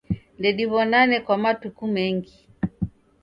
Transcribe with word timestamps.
Ndediw'onane 0.39 1.17
kwa 1.25 1.35
matuku 1.43 1.83
mengi. 1.95 2.35